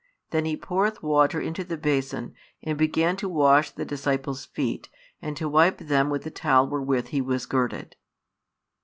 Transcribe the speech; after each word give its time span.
Then 0.31 0.45
He 0.45 0.57
poureth 0.57 1.03
water 1.03 1.39
into 1.39 1.63
the 1.63 1.77
bason, 1.77 2.33
and 2.63 2.75
began 2.75 3.15
to 3.17 3.29
wash 3.29 3.69
the 3.69 3.85
disciples' 3.85 4.47
feet, 4.47 4.89
and 5.21 5.37
to 5.37 5.47
wipe 5.47 5.77
them 5.77 6.09
with 6.09 6.23
the 6.23 6.31
towel 6.31 6.65
wherewith 6.67 7.09
He 7.09 7.21
was 7.21 7.45
girded. 7.45 7.95